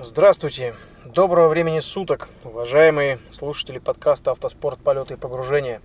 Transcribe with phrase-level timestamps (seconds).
[0.00, 0.76] Здравствуйте!
[1.04, 4.78] Доброго времени суток, уважаемые слушатели подкаста «Автоспорт.
[4.78, 5.82] Полеты и погружения».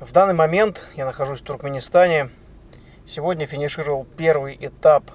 [0.00, 2.30] В данный момент я нахожусь в Туркменистане.
[3.04, 5.10] Сегодня финишировал первый этап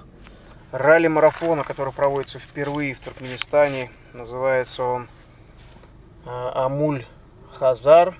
[0.70, 3.90] ралли-марафона, который проводится впервые в Туркменистане.
[4.12, 5.08] Называется он
[6.24, 7.04] э, Амуль
[7.52, 8.16] Хазар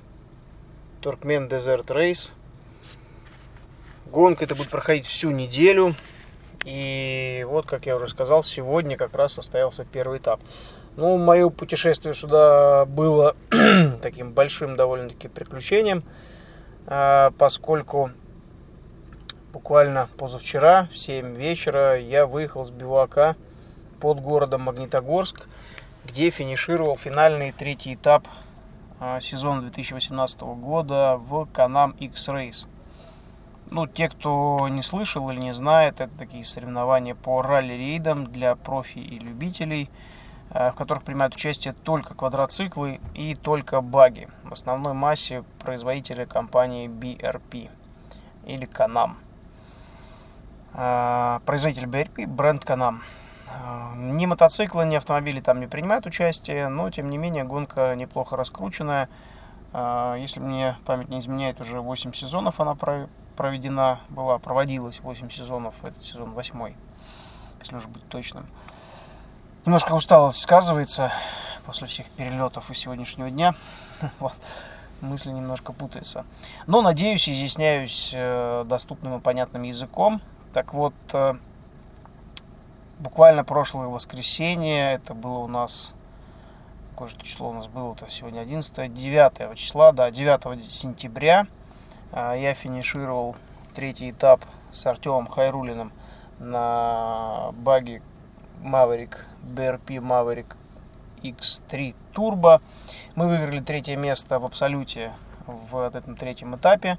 [1.01, 2.33] Туркмен Дезерт Рейс.
[4.07, 5.95] Гонка это будет проходить всю неделю.
[6.65, 10.41] И вот, как я уже сказал, сегодня как раз состоялся первый этап.
[10.97, 13.35] Ну, мое путешествие сюда было
[14.03, 16.05] таким большим довольно-таки приключением,
[16.87, 18.11] а, поскольку
[19.53, 23.37] буквально позавчера в 7 вечера я выехал с бивака
[24.01, 25.49] под городом Магнитогорск,
[26.05, 28.29] где финишировал финальный третий этап
[29.01, 32.67] а, сезона 2018 года в Канам X-Race.
[33.75, 38.99] Ну, те, кто не слышал или не знает, это такие соревнования по ралли-рейдам для профи
[38.99, 39.89] и любителей,
[40.51, 44.29] э, в которых принимают участие только квадроциклы и только баги.
[44.45, 47.71] В основной массе производителя компании BRP
[48.45, 49.15] или Canam.
[50.75, 52.99] Э, производитель BRP, бренд Canam.
[53.49, 58.37] Э, ни мотоциклы, ни автомобили там не принимают участие, но тем не менее гонка неплохо
[58.37, 59.09] раскрученная.
[59.73, 62.75] Если мне память не изменяет, уже 8 сезонов она
[63.37, 66.75] проведена была, проводилась 8 сезонов, этот сезон 8,
[67.61, 68.47] если уж быть точным.
[69.65, 71.13] Немножко усталость сказывается
[71.67, 73.55] после всех перелетов и сегодняшнего дня.
[74.19, 74.35] Вот.
[75.01, 76.25] Мысли немножко путаются.
[76.69, 80.21] Но, надеюсь, изъясняюсь э, доступным и понятным языком.
[80.53, 81.35] Так вот, э,
[83.01, 85.93] буквально прошлое воскресенье, это было у нас,
[86.91, 91.49] какое же число у нас было-то сегодня, 11, 9 числа, да, 9 сентября–
[92.13, 93.37] я финишировал
[93.75, 95.93] третий этап с Артемом Хайрулиным
[96.39, 98.03] на баге
[98.63, 100.55] Maverick BRP Maverick
[101.23, 102.61] X3 Turbo.
[103.15, 105.13] Мы выиграли третье место в абсолюте
[105.47, 106.99] в этом третьем этапе.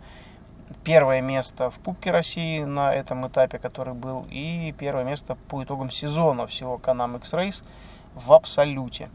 [0.84, 4.25] Первое место в Кубке России на этом этапе, который был.
[4.31, 7.63] И первое место по итогам сезона всего Канам X-Race
[8.16, 9.09] в абсолюте.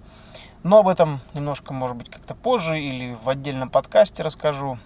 [0.62, 4.78] Но об этом немножко, может быть, как-то позже или в отдельном подкасте расскажу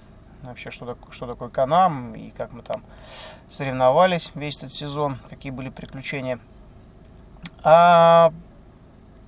[0.42, 2.82] вообще, что такое, что такое Канам и как мы там
[3.48, 6.38] соревновались весь этот сезон, какие были приключения.
[7.64, 8.32] А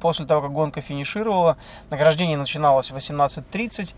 [0.00, 1.56] после того, как гонка финишировала,
[1.90, 3.94] награждение начиналось в 18.30,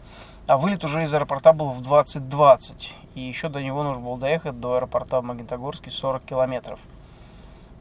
[0.46, 2.88] а вылет уже из аэропорта был в 20.20.
[3.14, 6.78] И еще до него нужно было доехать до аэропорта в Магнитогорске 40 километров.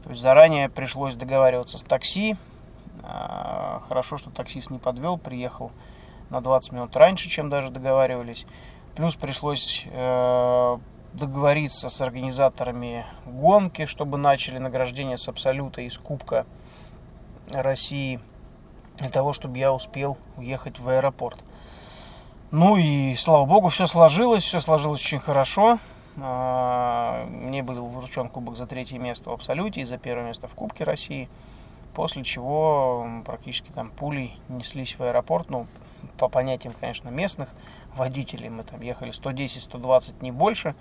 [0.02, 2.36] То есть заранее пришлось договариваться с такси.
[3.02, 5.70] А, хорошо, что таксист не подвел, приехал
[6.30, 8.46] на 20 минут раньше, чем даже договаривались.
[8.96, 10.78] Плюс пришлось э,
[11.12, 16.46] договориться с организаторами гонки, чтобы начали награждение с Абсолюта из Кубка
[17.50, 18.20] России,
[18.96, 21.38] для того, чтобы я успел уехать в аэропорт.
[22.50, 25.78] Ну и слава богу, все сложилось, все сложилось очень хорошо.
[26.18, 30.54] А, мне был вручен кубок за третье место в Абсолюте и за первое место в
[30.54, 31.28] Кубке России.
[31.94, 35.66] После чего практически там пулей неслись в аэропорт, ну,
[36.16, 37.50] по понятиям, конечно, местных
[37.96, 38.48] водителей.
[38.48, 40.74] Мы там ехали 110-120, не больше.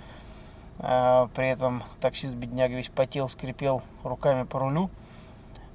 [0.79, 4.89] А, при этом таксист бедняга весь потел, скрипел руками по рулю.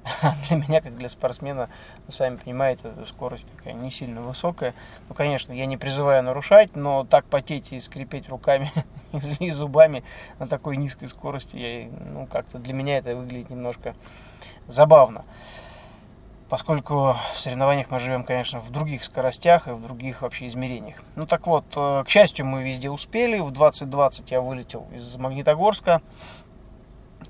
[0.49, 1.69] для меня, как для спортсмена,
[2.07, 4.73] вы сами понимаете, эта скорость такая не сильно высокая.
[5.09, 8.71] Ну, конечно, я не призываю нарушать, но так потеть и скрипеть руками
[9.39, 10.03] и зубами
[10.39, 13.95] на такой низкой скорости, я, ну, как-то для меня это выглядит немножко
[14.67, 15.23] забавно
[16.51, 20.97] поскольку в соревнованиях мы живем, конечно, в других скоростях и в других вообще измерениях.
[21.15, 23.39] Ну так вот, э, к счастью, мы везде успели.
[23.39, 26.01] В 2020 я вылетел из Магнитогорска.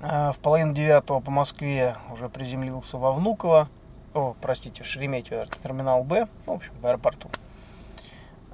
[0.02, 3.68] Э, в половину девятого по Москве уже приземлился во Внуково.
[4.12, 7.30] О, простите, в Шереметьево, терминал Б, в общем, в аэропорту.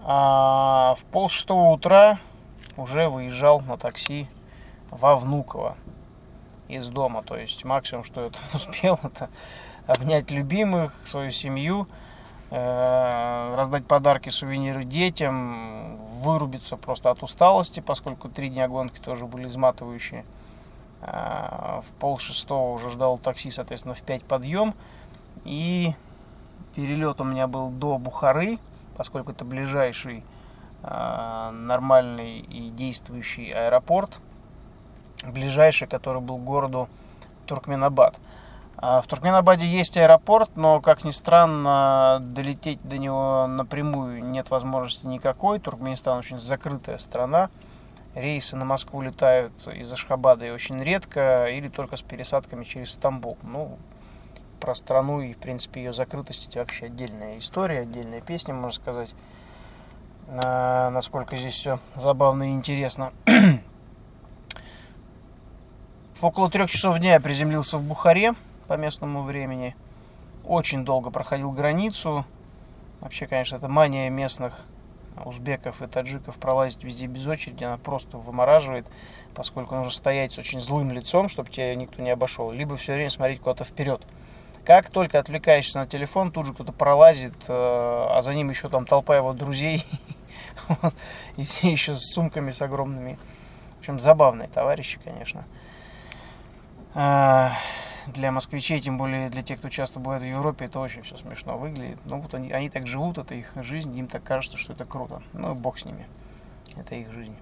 [0.02, 2.18] А в пол утра
[2.76, 4.28] уже выезжал на такси
[4.90, 5.78] во Внуково
[6.68, 7.22] из дома.
[7.22, 9.30] То есть максимум, что я успел, это
[9.88, 11.88] обнять любимых, свою семью,
[12.50, 19.48] э, раздать подарки, сувениры детям, вырубиться просто от усталости, поскольку три дня гонки тоже были
[19.48, 20.24] изматывающие.
[21.00, 24.74] Э, в пол шестого уже ждал такси, соответственно, в пять подъем.
[25.44, 25.94] И
[26.74, 28.58] перелет у меня был до Бухары,
[28.96, 30.22] поскольку это ближайший
[30.82, 34.20] э, нормальный и действующий аэропорт.
[35.26, 36.88] Ближайший, который был к городу
[37.46, 38.18] Туркменабад.
[38.80, 45.04] А, в Туркменабаде есть аэропорт, но, как ни странно, долететь до него напрямую нет возможности
[45.04, 45.58] никакой.
[45.58, 47.50] Туркменистан очень закрытая страна.
[48.14, 53.36] Рейсы на Москву летают из Ашхабада и очень редко, или только с пересадками через Стамбул.
[53.42, 53.78] Ну,
[54.60, 59.12] про страну и, в принципе, ее закрытость, это вообще отдельная история, отдельная песня, можно сказать.
[60.28, 63.12] А, насколько здесь все забавно и интересно.
[66.22, 68.34] Около трех часов дня я приземлился в Бухаре
[68.68, 69.74] по местному времени.
[70.44, 72.24] Очень долго проходил границу.
[73.00, 74.54] Вообще, конечно, это мания местных
[75.24, 78.86] узбеков и таджиков пролазить везде без очереди, она просто вымораживает,
[79.34, 83.10] поскольку нужно стоять с очень злым лицом, чтобы тебя никто не обошел, либо все время
[83.10, 84.02] смотреть куда-то вперед.
[84.64, 88.84] Как только отвлекаешься на телефон, тут же кто-то пролазит, э, а за ним еще там
[88.84, 89.84] толпа его друзей,
[91.36, 93.18] и все еще с сумками с огромными.
[93.76, 95.44] В общем, забавные товарищи, конечно.
[98.14, 101.58] Для москвичей, тем более для тех, кто часто бывает в Европе, это очень все смешно
[101.58, 101.98] выглядит.
[102.06, 105.22] Ну вот они, они так живут, это их жизнь, им так кажется, что это круто.
[105.34, 106.06] Ну и бог с ними.
[106.76, 107.36] Это их жизнь.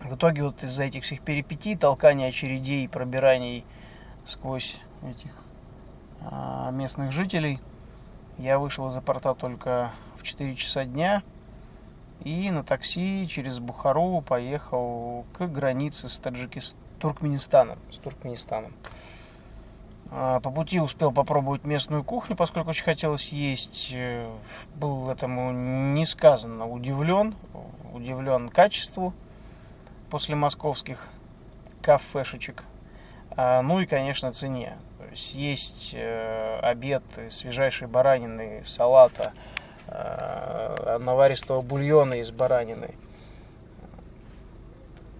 [0.00, 3.64] В итоге вот из-за этих всех перипетий, толкания очередей, пробираний
[4.24, 5.44] сквозь этих
[6.22, 7.60] а, местных жителей,
[8.38, 11.22] я вышел из порта только в 4 часа дня
[12.24, 18.72] и на такси через Бухару поехал к границе с Таджикистаном, Туркменистаном, с Туркменистаном.
[20.14, 23.92] А, по пути успел попробовать местную кухню, поскольку очень хотелось есть.
[23.94, 24.30] Э,
[24.74, 27.34] был этому несказанно удивлен.
[27.94, 29.14] Удивлен качеству
[30.10, 31.08] после московских
[31.80, 32.62] кафешечек.
[33.30, 34.76] А, ну и, конечно, цене.
[34.98, 39.32] То есть есть э, обед свежайшей баранины, салата,
[39.86, 42.96] э, наваристого бульона из баранины.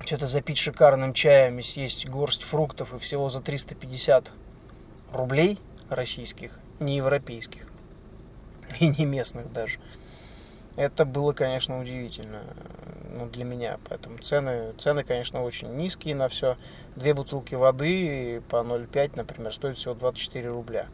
[0.05, 4.31] Что-то запить шикарным чаем и съесть горсть фруктов и всего за 350
[5.13, 5.59] рублей
[5.91, 7.67] российских, не европейских
[8.81, 9.79] и не местных даже.
[10.77, 12.43] Это было, конечно, удивительно
[13.11, 13.79] ну, для меня.
[13.89, 16.57] Поэтому цены, цены, конечно, очень низкие на все.
[16.97, 20.87] Две бутылки воды по 0,5, например, стоят всего 24 рубля.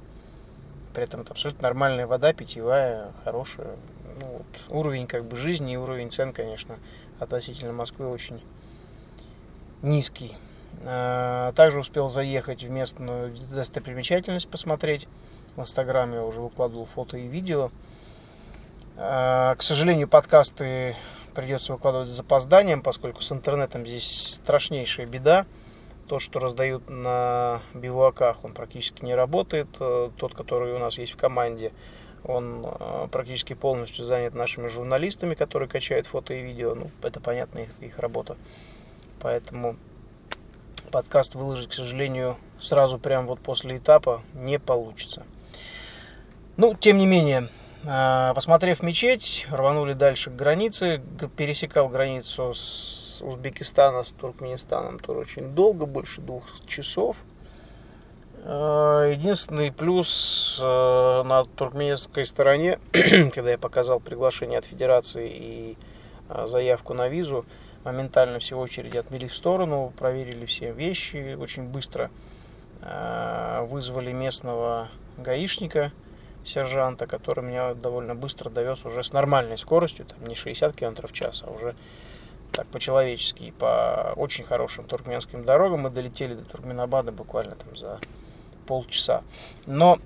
[0.95, 3.77] При этом это абсолютно нормальная вода, питьевая, хорошая.
[4.19, 6.77] Ну, вот, уровень как бы жизни и уровень цен, конечно,
[7.21, 8.43] относительно Москвы очень
[9.83, 10.35] низкий.
[10.85, 15.07] А, также успел заехать в местную достопримечательность посмотреть.
[15.57, 17.71] В Инстаграме я уже выкладывал фото и видео.
[18.97, 20.97] А, к сожалению, подкасты
[21.35, 25.47] придется выкладывать с запозданием, поскольку с интернетом здесь страшнейшая беда.
[26.09, 29.69] То, что раздают на бивуаках, он практически не работает.
[29.79, 31.71] Э, тот, который у нас есть в команде,
[32.25, 36.75] он э, практически полностью занят нашими журналистами, которые качают фото и видео.
[36.75, 38.37] Ну, это понятно, их, их работа.
[39.21, 39.77] Поэтому
[40.89, 45.25] подкаст выложить, к сожалению, сразу прям вот после этапа не получится.
[46.57, 47.49] Ну, тем не менее,
[47.87, 51.01] а, посмотрев мечеть, рванули дальше к границе,
[51.37, 57.19] пересекал границу с Узбекистана с Туркменистаном тоже очень долго, больше двух часов.
[58.45, 65.77] А, единственный плюс а, на туркменской стороне, когда я показал приглашение от Федерации и
[66.47, 67.47] заявку на визу,
[67.89, 72.11] моментально все очереди отмели в сторону, проверили все вещи очень быстро,
[72.83, 75.93] а, вызвали местного гаишника,
[76.45, 81.13] сержанта, который меня довольно быстро довез уже с нормальной скоростью, там не 60 км в
[81.13, 81.75] час, а уже
[82.53, 85.83] так по-человечески, по очень хорошим туркменским дорогам.
[85.83, 88.01] Мы долетели до Туркменабада буквально там за
[88.67, 89.23] полчаса.
[89.67, 89.99] Но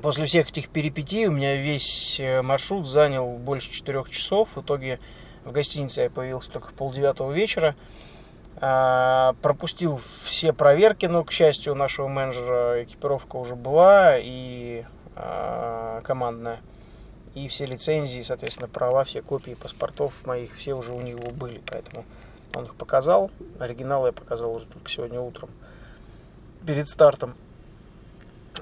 [0.00, 4.48] после всех этих перипетий у меня весь э, маршрут занял больше 4 часов.
[4.54, 4.98] В итоге
[5.44, 7.74] в гостинице я появился только в полдевятого вечера.
[8.60, 16.00] А, пропустил все проверки, но, к счастью, у нашего менеджера экипировка уже была и а,
[16.02, 16.60] командная.
[17.34, 21.62] И все лицензии, соответственно, права, все копии паспортов моих, все уже у него были.
[21.70, 22.04] Поэтому
[22.54, 23.30] он их показал.
[23.60, 25.50] Оригинал я показал уже только сегодня утром.
[26.66, 27.34] Перед стартом.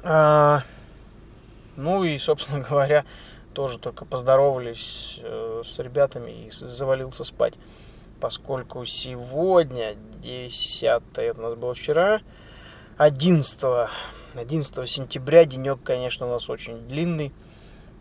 [0.02, 0.62] А,
[1.76, 3.04] ну и, собственно говоря,
[3.56, 7.54] тоже только поздоровались э, с ребятами и завалился спать.
[8.20, 12.20] Поскольку сегодня, 10 это у нас было вчера,
[12.98, 13.88] 11,
[14.34, 17.32] 11 сентября, денек, конечно, у нас очень длинный.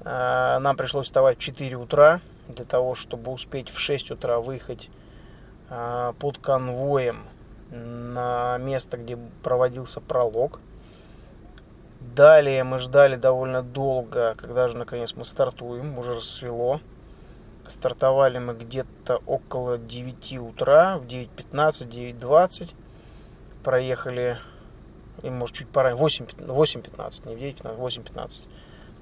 [0.01, 2.19] Э, нам пришлось вставать в 4 утра
[2.49, 4.89] для того, чтобы успеть в 6 утра выехать
[5.69, 7.23] э, под конвоем
[7.71, 10.59] на место, где проводился пролог.
[12.15, 16.79] Далее мы ждали довольно долго, когда же наконец мы стартуем, уже рассвело.
[17.67, 22.73] Стартовали мы где-то около 9 утра, в 9.15, 9.20.
[23.65, 24.37] Проехали,
[25.23, 28.43] и может чуть поранее, 8.15, 8.15, не в 9.15, 8.15.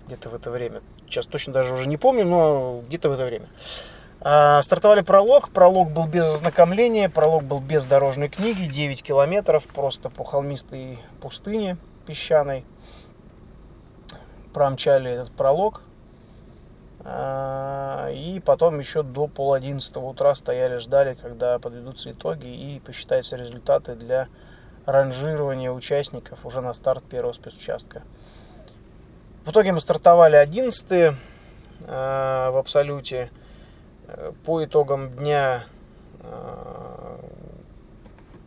[0.07, 0.81] Где-то в это время.
[1.05, 3.47] Сейчас точно даже уже не помню, но где-то в это время.
[4.21, 5.49] А, стартовали пролог.
[5.49, 11.77] Пролог был без ознакомления, пролог был без дорожной книги, 9 километров, просто по холмистой пустыне
[12.05, 12.65] песчаной.
[14.53, 15.81] промчали этот пролог.
[17.05, 23.35] А, и потом еще до пол одиннадцатого утра стояли, ждали, когда подведутся итоги и посчитаются
[23.35, 24.29] результаты для
[24.85, 28.03] ранжирования участников уже на старт первого спецучастка.
[29.45, 31.15] В итоге мы стартовали 11
[31.87, 33.29] а, в абсолюте.
[34.45, 35.65] По итогам дня,
[36.21, 37.19] а,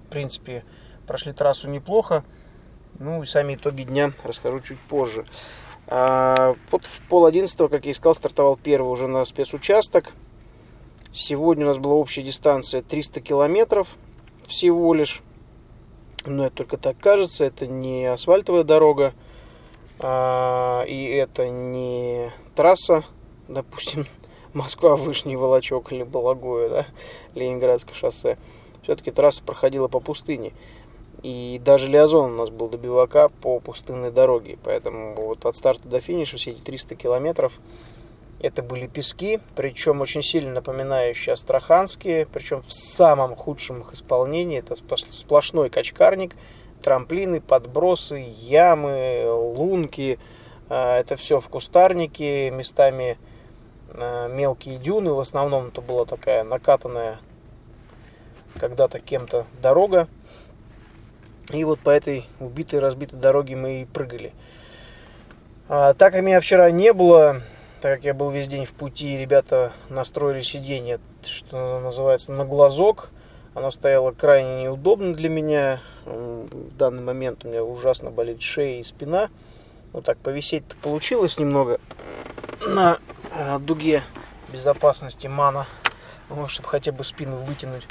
[0.07, 0.65] в принципе,
[1.07, 2.25] прошли трассу неплохо.
[2.99, 5.27] Ну и сами итоги дня расскажу чуть позже.
[5.87, 10.13] А, вот в пол одиннадцатого, как я и сказал, стартовал первый уже на спецучасток.
[11.13, 13.89] Сегодня у нас была общая дистанция 300 километров
[14.47, 15.23] всего лишь.
[16.25, 19.15] Но это только так кажется, это не асфальтовая дорога.
[19.99, 23.05] А, и это не трасса,
[23.47, 24.07] допустим,
[24.55, 26.87] Москва-Вышний Волочок или Балагоя, да,
[27.35, 28.39] Ленинградское шоссе.
[28.83, 30.53] Все-таки трасса проходила по пустыне.
[31.23, 34.59] И даже Лиазон у нас был до бивака по пустынной дороге.
[34.63, 37.53] Поэтому вот от старта до финиша все эти 300 километров
[38.41, 44.59] это были пески, причем очень сильно напоминающие астраханские, причем в самом худшем их исполнении.
[44.59, 44.75] Это
[45.11, 46.37] сплошной качкарник,
[46.83, 50.19] трамплины, подбросы, ямы, лунки.
[50.69, 53.19] А, это все в кустарнике, местами
[53.95, 55.13] а, мелкие дюны.
[55.13, 57.19] В основном это была такая накатанная
[58.61, 60.09] когда-то кем-то дорога.
[61.53, 64.33] И вот по этой убитой, разбитой дороге мы и прыгали.
[65.69, 67.43] А, так как меня вчера не было,
[67.81, 73.11] так как я был весь день в пути, ребята настроили сиденье, что называется, на глазок.
[73.55, 75.81] Оно стояло крайне неудобно для меня.
[76.05, 79.29] В данный момент у меня ужасно болит шея и спина.
[79.93, 81.81] Вот так повисеть-то получилось немного
[82.67, 82.99] на
[83.33, 84.03] а, дуге
[84.53, 85.67] безопасности мана,
[86.49, 87.85] чтобы хотя бы спину вытянуть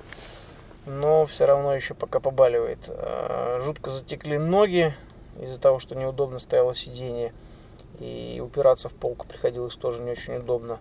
[0.86, 2.80] но все равно еще пока побаливает.
[2.88, 4.94] А, жутко затекли ноги
[5.42, 7.34] из-за того, что неудобно стояло сиденье.
[8.00, 10.80] И упираться в полку приходилось тоже не очень удобно.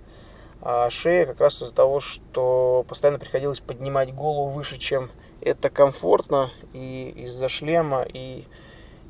[0.61, 6.51] А шея как раз из-за того, что постоянно приходилось поднимать голову выше, чем это комфортно.
[6.73, 8.45] И из-за шлема, и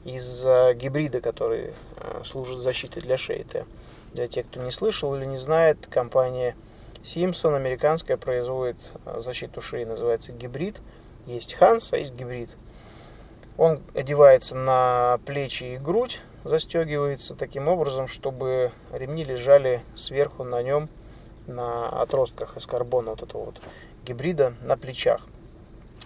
[0.05, 3.47] из-за гибрида, который а, служит защитой для шеи.
[4.13, 6.55] Для тех, кто не слышал или не знает, компания
[7.05, 10.81] Симпсон, американская, производит а, защиту шеи, называется гибрид.
[11.27, 12.49] Есть Ханс, а есть гибрид.
[13.59, 20.89] Он одевается на плечи и грудь, застегивается таким образом, чтобы ремни лежали сверху на нем
[21.47, 23.61] на отростках из карбона вот этого вот
[24.07, 25.27] гибрида на плечах.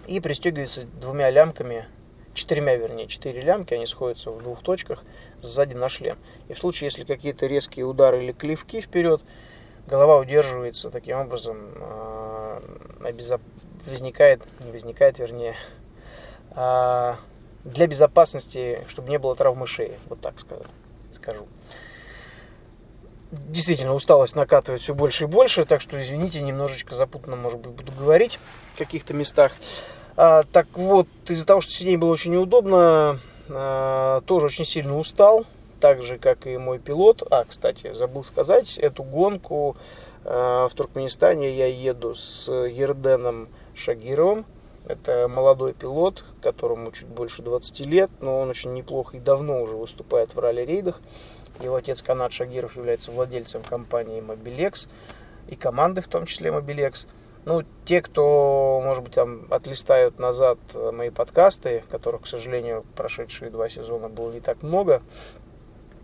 [0.05, 1.85] И пристегивается двумя лямками,
[2.33, 5.05] четырьмя вернее, четыре лямки, они сходятся в двух точках
[5.41, 6.17] сзади на шлем.
[6.49, 9.21] И в случае, если какие-то резкие удары или клевки вперед,
[9.89, 11.57] голова удерживается таким образом,
[13.03, 13.41] обезоп...
[13.85, 15.55] возникает, не возникает, вернее,
[16.55, 17.15] э,
[17.63, 20.35] для безопасности, чтобы не было травмы шеи, вот так
[21.13, 21.47] скажу.
[23.31, 27.91] Действительно, усталость накатывает все больше и больше, так что, извините, немножечко запутанно, может быть, буду
[27.91, 28.39] говорить
[28.73, 29.53] в каких-то местах.
[30.15, 33.19] А, так вот, из-за того, что сидеть было очень неудобно,
[33.49, 35.45] а, тоже очень сильно устал
[35.79, 37.23] так же, как и мой пилот.
[37.29, 39.77] А, кстати, забыл сказать, эту гонку
[40.23, 44.45] э, в Туркменистане я еду с Ерденом Шагировым.
[44.85, 49.75] Это молодой пилот, которому чуть больше 20 лет, но он очень неплохо и давно уже
[49.75, 50.99] выступает в ралли-рейдах.
[51.61, 54.87] Его отец Канат Шагиров является владельцем компании Mobilex
[55.47, 57.05] и команды в том числе Mobilex.
[57.45, 63.69] Ну, те, кто, может быть, там отлистают назад мои подкасты, которых, к сожалению, прошедшие два
[63.69, 65.01] сезона было не так много,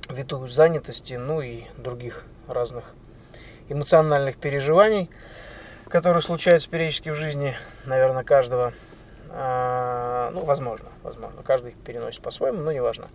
[0.09, 2.93] ввиду занятости, ну и других разных
[3.69, 5.09] эмоциональных переживаний,
[5.88, 8.74] которые случаются периодически в жизни, наверное, каждого.
[9.38, 11.43] А, ну, возможно, возможно.
[11.43, 13.09] Каждый их переносит по-своему, но неважно.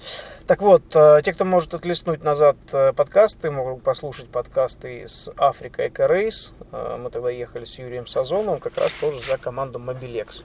[0.47, 5.89] Так вот, а, те, кто может отлистнуть назад э, подкасты, могут послушать подкасты с Африка
[5.89, 6.53] Эко Рейс.
[6.73, 10.45] А, мы тогда ехали с Юрием Сазоновым, как раз тоже за команду Mobilex.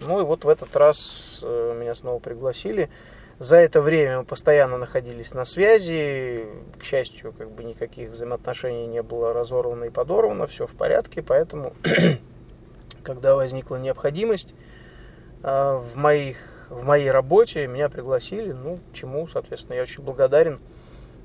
[0.00, 2.90] Ну и вот в этот раз э, меня снова пригласили.
[3.38, 6.46] За это время мы постоянно находились на связи.
[6.78, 11.22] К счастью, как бы никаких взаимоотношений не было разорвано и подорвано, все в порядке.
[11.22, 11.74] Поэтому,
[13.02, 14.54] когда возникла необходимость
[15.42, 16.36] а, в, моих,
[16.70, 18.52] в моей работе, меня пригласили.
[18.52, 20.60] Ну, чему, соответственно, я очень благодарен.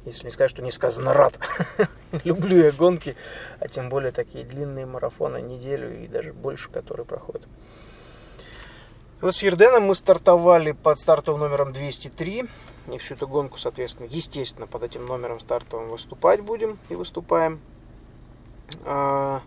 [0.05, 1.37] Если не сказать, что не сказано рад.
[2.23, 3.15] Люблю я гонки,
[3.59, 7.43] а тем более такие длинные марафоны, неделю и даже больше, которые проходят.
[9.21, 12.45] Вот с Ерденом мы стартовали под стартовым номером 203.
[12.93, 17.59] И всю эту гонку, соответственно, естественно, под этим номером стартовым выступать будем и выступаем.
[18.85, 19.41] А,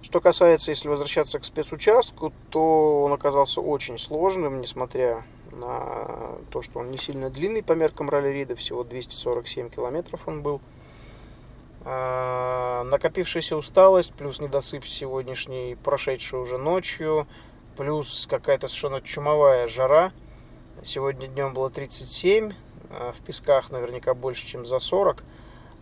[0.00, 6.78] что касается, если возвращаться к спецучастку, то он оказался очень сложным, несмотря на то, что
[6.78, 10.60] он не сильно длинный по меркам ралли-рида, всего 247 километров он был.
[11.84, 17.26] А, накопившаяся усталость, плюс недосып сегодняшний, прошедший уже ночью,
[17.76, 20.12] плюс какая-то совершенно чумовая жара.
[20.82, 22.52] Сегодня днем было 37,
[22.90, 25.22] а в песках наверняка больше, чем за 40.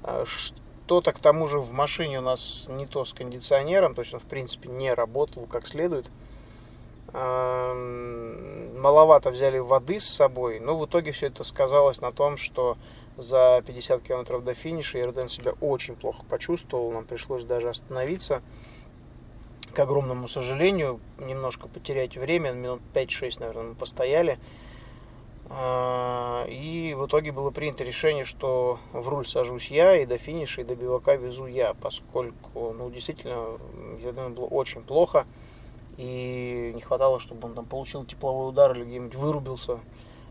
[0.03, 4.15] А, что-то к тому же в машине у нас не то с кондиционером, то есть
[4.15, 6.07] он в принципе не работал как следует.
[8.79, 12.77] Маловато взяли воды с собой, но в итоге все это сказалось на том, что
[13.17, 18.43] за 50 километров до финиша Ерден себя очень плохо почувствовал, нам пришлось даже остановиться.
[19.79, 24.41] К огромному сожалению, немножко потерять время, минут 5-6, наверное, мы постояли.
[25.51, 30.63] А, и в итоге было принято решение, что в руль сажусь я, и до финиша,
[30.63, 33.57] и до бивака везу я, поскольку, ну, действительно,
[34.03, 35.29] Ердену было очень плохо,
[35.97, 39.79] и не хватало, чтобы он там получил тепловой удар или где-нибудь вырубился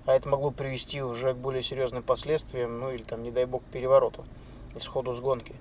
[0.05, 3.61] а это могло привести уже к более серьезным последствиям, ну или там, не дай бог,
[3.71, 4.25] перевороту
[4.75, 5.55] исходу с гонки.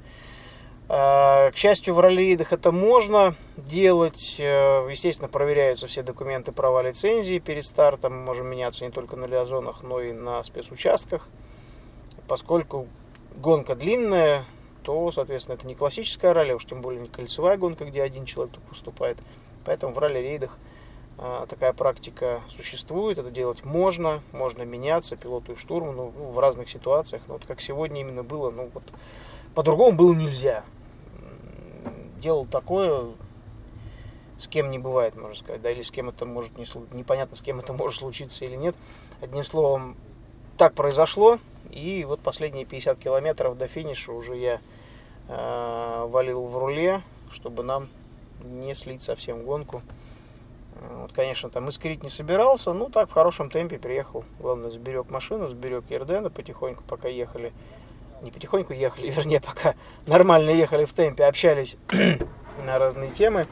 [0.89, 4.37] К счастью, в раллиидах это можно делать.
[4.39, 8.15] Э, естественно, проверяются все документы права лицензии перед стартом.
[8.15, 11.29] Мы можем меняться не только на лиазонах, но и на спецучастках.
[12.29, 12.87] Поскольку
[13.35, 14.45] гонка длинная,
[14.83, 18.55] то, соответственно, это не классическая ралли, уж тем более не кольцевая гонка, где один человек
[18.55, 19.19] тут поступает.
[19.65, 20.57] Поэтому в ралли-рейдах
[21.19, 26.69] а, такая практика существует, это делать можно, можно меняться пилоту и штурму ну, в разных
[26.69, 27.23] ситуациях.
[27.27, 28.85] Но вот как сегодня именно было, ну вот
[29.55, 30.63] по-другому было нельзя.
[32.27, 33.13] Делал такое,
[34.37, 37.41] с кем не бывает, можно сказать, да, или с кем это может не непонятно, с
[37.41, 38.75] кем это может случиться или нет.
[39.21, 39.97] Одним словом,
[40.59, 41.39] так произошло,
[41.71, 44.61] и вот последние 50 километров до финиша уже я
[45.29, 47.87] э, валил в руле, чтобы нам
[48.43, 49.83] не слить совсем гонку.
[50.81, 54.25] Вот, конечно, там искрить не собирался, ну так в хорошем темпе приехал.
[54.41, 57.53] Главное, сберег машину, сберег Ердена потихоньку, пока ехали.
[58.23, 59.75] Не потихоньку ехали, вернее, пока
[60.07, 61.77] нормально ехали в темпе, общались
[62.65, 63.47] на разные темы,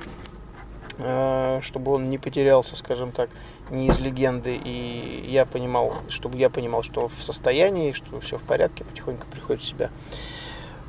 [0.99, 3.31] э, чтобы он не потерялся, скажем так,
[3.71, 4.61] не из легенды.
[4.63, 9.63] И я понимал, чтобы я понимал, что в состоянии, что все в порядке, потихоньку приходит
[9.63, 9.91] в себя.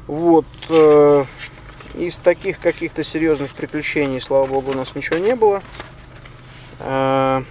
[0.07, 0.45] Вот.
[0.69, 1.25] Э,
[1.97, 5.61] из таких каких-то серьезных приключений, слава богу, у нас ничего не было.
[6.79, 7.43] А,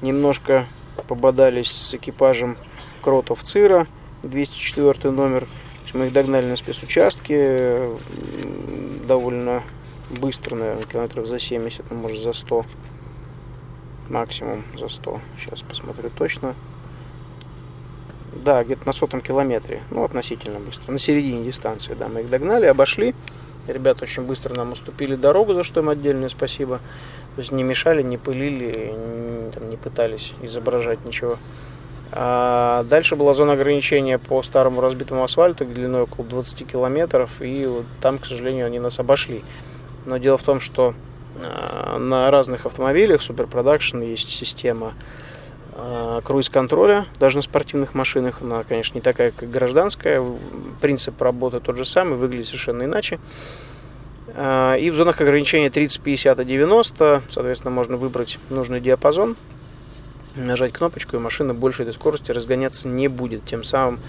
[0.00, 0.64] немножко
[1.06, 2.56] пободались с экипажем
[3.02, 3.86] Кротов Цира,
[4.22, 5.46] 204 номер.
[5.92, 7.88] Мы их догнали на спецучастке
[9.08, 9.62] довольно
[10.10, 12.64] быстро, наверное, километров за 70, ну, может за 100
[14.08, 15.20] максимум за 100.
[15.38, 16.54] Сейчас посмотрю точно.
[18.44, 22.66] Да, где-то на сотом километре, ну, относительно быстро, на середине дистанции, да, мы их догнали,
[22.66, 23.14] обошли.
[23.66, 26.80] Ребята очень быстро нам уступили дорогу, за что им отдельное спасибо.
[27.36, 31.36] То есть не мешали, не пылили, не, там, не пытались изображать ничего.
[32.12, 37.84] А дальше была зона ограничения по старому разбитому асфальту длиной около 20 километров, и вот
[38.00, 39.44] там, к сожалению, они нас обошли.
[40.06, 40.94] Но дело в том, что
[41.40, 44.94] а, на разных автомобилях Super Production есть система
[45.74, 48.42] а, круиз-контроля, даже на спортивных машинах.
[48.42, 50.20] Она, конечно, не такая, как гражданская.
[50.80, 53.20] Принцип работы тот же самый, выглядит совершенно иначе.
[54.30, 59.34] И в зонах ограничения 30, 50 и 90, соответственно, можно выбрать нужный диапазон,
[60.46, 63.44] нажать кнопочку, и машина больше этой скорости разгоняться не будет.
[63.44, 64.00] Тем самым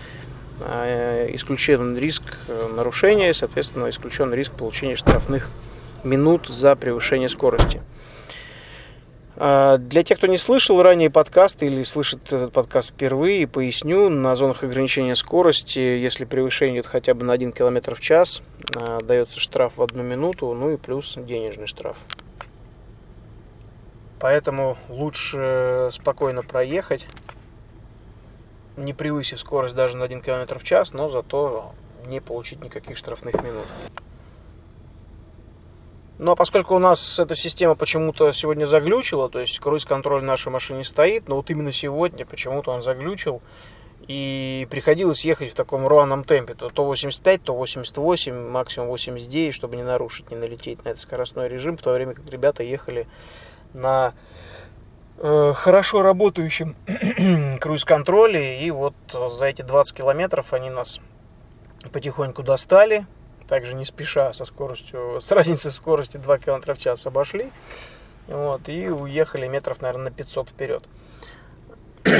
[0.61, 5.49] а, исключен риск э, нарушения, соответственно, исключен риск получения штрафных
[6.03, 7.81] минут за превышение скорости.
[9.43, 14.35] А, для тех, кто не слышал ранее подкаст или слышит этот подкаст впервые, поясню, на
[14.35, 18.43] зонах ограничения скорости, если превышение идет хотя бы на 1 км в час,
[18.75, 21.97] а, дается штраф в одну минуту, ну и плюс денежный штраф.
[24.21, 27.07] Поэтому лучше спокойно проехать,
[28.77, 31.73] не превысив скорость даже на 1 км в час, но зато
[32.05, 33.65] не получить никаких штрафных минут.
[36.19, 40.83] Но поскольку у нас эта система почему-то сегодня заглючила, то есть круиз-контроль в нашей машине
[40.83, 43.41] стоит, но вот именно сегодня почему-то он заглючил,
[44.07, 49.77] и приходилось ехать в таком рваном темпе, то, то 85, то 88, максимум 89, чтобы
[49.77, 53.07] не нарушить, не налететь на этот скоростной режим, в то время как ребята ехали
[53.73, 54.13] на
[55.17, 56.75] э, хорошо работающем
[57.59, 58.95] круиз-контроле, и вот
[59.29, 60.99] за эти 20 километров они нас
[61.91, 63.05] потихоньку достали,
[63.47, 67.51] также не спеша, со скоростью, с разницей в скорости 2 км в час обошли.
[68.27, 70.83] Вот, и уехали метров, наверное, на 500 вперед.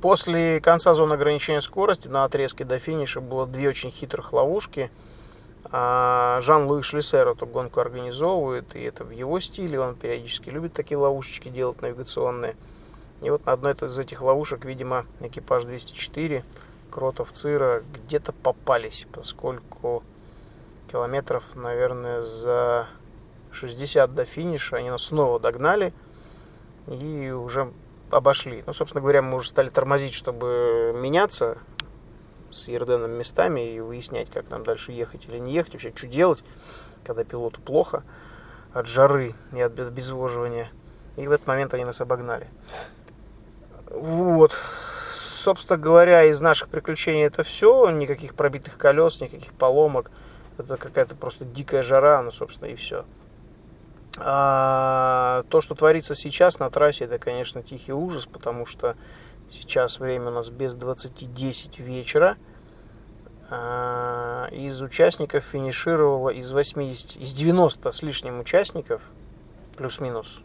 [0.00, 4.90] После конца зоны ограничения скорости на отрезке до финиша было две очень хитрых ловушки.
[5.70, 10.98] А, Жан-Луи Шлиссер эту гонку организовывает, и это в его стиле, он периодически любит такие
[10.98, 12.56] ловушечки делать навигационные.
[13.22, 16.44] И вот на одной из этих ловушек, видимо, экипаж 204,
[16.90, 20.02] Кротов, Цира где-то попались, поскольку
[20.90, 22.86] километров, наверное, за
[23.50, 25.92] 60 до финиша они нас снова догнали
[26.86, 27.72] и уже
[28.10, 28.62] обошли.
[28.66, 31.58] Ну, собственно говоря, мы уже стали тормозить, чтобы меняться
[32.54, 36.42] с Ерденом местами и выяснять, как нам дальше ехать или не ехать, вообще что делать,
[37.04, 38.02] когда пилоту плохо
[38.72, 40.70] от жары и от обезвоживания.
[41.16, 42.48] И в этот момент они нас обогнали.
[43.90, 44.58] Вот.
[45.14, 47.90] Собственно говоря, из наших приключений это все.
[47.90, 50.10] Никаких пробитых колес, никаких поломок.
[50.58, 53.04] Это какая-то просто дикая жара, ну, собственно, и все.
[54.18, 58.96] А, то, что творится сейчас на трассе, это, конечно, тихий ужас, потому что
[59.54, 62.36] сейчас время у нас без 20.10 вечера.
[63.50, 69.02] А, из участников финишировало из 80, из 90 с лишним участников,
[69.76, 70.40] плюс-минус,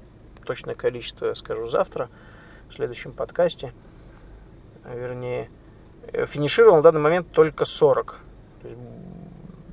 [0.45, 2.09] точное количество я скажу завтра,
[2.69, 3.73] в следующем подкасте,
[4.85, 5.49] вернее,
[6.11, 8.19] э, финишировал на данный момент только 40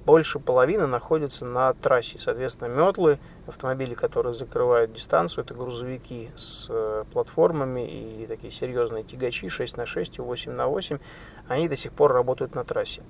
[0.07, 2.19] больше половины находится на трассе.
[2.19, 9.49] Соответственно, метлы, автомобили, которые закрывают дистанцию, это грузовики с э, платформами и такие серьезные тягачи
[9.49, 10.99] 6 на 6 и 8 на 8,
[11.49, 13.03] они до сих пор работают на трассе.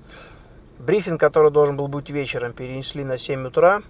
[0.78, 3.82] Брифинг, который должен был быть вечером, перенесли на 7 утра.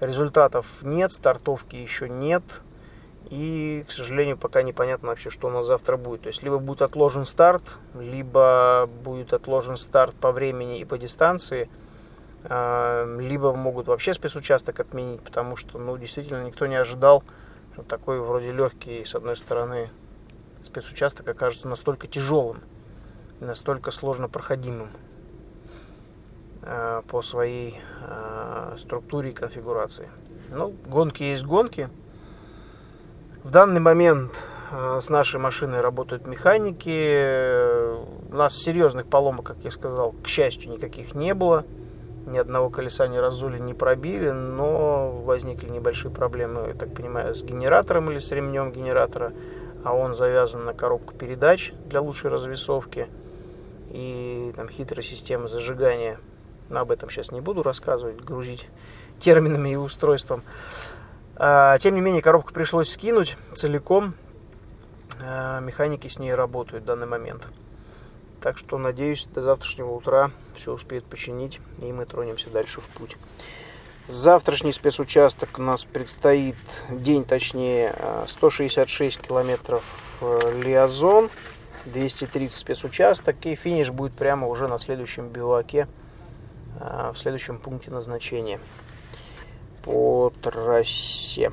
[0.00, 2.42] Результатов нет, стартовки еще нет.
[3.30, 6.22] И, к сожалению, пока непонятно вообще, что у нас завтра будет.
[6.22, 11.70] То есть, либо будет отложен старт, либо будет отложен старт по времени и по дистанции–
[12.44, 17.22] либо могут вообще спецучасток отменить, потому что, ну, действительно, никто не ожидал,
[17.74, 19.90] что такой вроде легкий, с одной стороны,
[20.60, 22.58] спецучасток окажется настолько тяжелым
[23.42, 24.88] настолько сложно проходимым
[26.62, 30.08] а, по своей а, структуре и конфигурации.
[30.50, 31.88] Ну, гонки есть гонки.
[33.42, 38.30] В данный момент с нашей машиной работают механики.
[38.30, 41.64] У нас серьезных поломок, как я сказал, к счастью, никаких не было
[42.26, 47.42] ни одного колеса не разули, не пробили, но возникли небольшие проблемы, я так понимаю, с
[47.42, 49.32] генератором или с ремнем генератора,
[49.84, 53.08] а он завязан на коробку передач для лучшей развесовки
[53.90, 56.18] и там хитрая система зажигания.
[56.70, 58.68] Но об этом сейчас не буду рассказывать, грузить
[59.18, 60.42] терминами и устройством.
[61.36, 64.14] А, тем не менее, коробку пришлось скинуть целиком.
[65.22, 67.48] А, механики с ней работают в данный момент.
[68.42, 73.16] Так что, надеюсь, до завтрашнего утра все успеют починить, и мы тронемся дальше в путь.
[74.08, 76.56] Завтрашний спецучасток у нас предстоит,
[76.90, 77.94] день точнее,
[78.26, 79.84] 166 километров
[80.20, 81.30] э, Лиазон,
[81.86, 85.86] 230 спецучасток, и финиш будет прямо уже на следующем биваке,
[86.80, 88.58] э, в следующем пункте назначения
[89.84, 91.52] по трассе.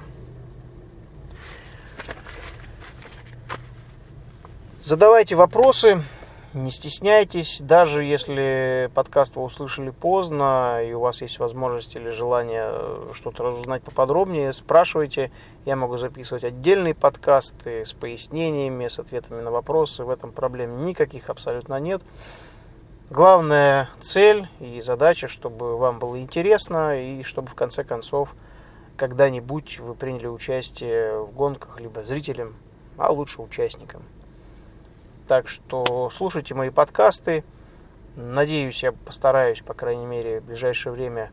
[4.75, 6.03] Задавайте вопросы,
[6.53, 12.69] не стесняйтесь, даже если подкаст вы услышали поздно, и у вас есть возможность или желание
[12.71, 15.31] э, что-то разузнать поподробнее, спрашивайте.
[15.65, 20.03] Я могу записывать отдельные подкасты с пояснениями, с ответами на вопросы.
[20.03, 22.01] В этом проблем никаких абсолютно нет.
[23.11, 28.35] Главная цель и задача, чтобы вам было интересно, и чтобы в конце концов
[28.97, 32.55] когда-нибудь вы приняли участие в гонках либо зрителем,
[32.97, 34.03] а лучше участником.
[35.29, 37.43] Так что слушайте мои подкасты.
[38.15, 41.29] Надеюсь, я постараюсь, по крайней мере, в ближайшее время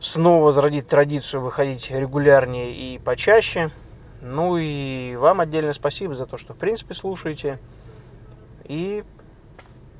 [0.00, 3.70] снова возродить традицию выходить регулярнее и почаще.
[4.20, 7.60] Ну и вам отдельно спасибо за то, что в принципе слушаете.
[8.64, 9.04] И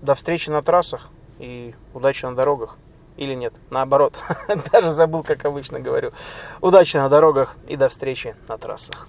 [0.03, 2.79] до встречи на трассах и удачи на дорогах.
[3.17, 4.19] Или нет, наоборот,
[4.73, 6.11] даже забыл, как обычно говорю.
[6.61, 9.07] Удачи на дорогах и до встречи на трассах.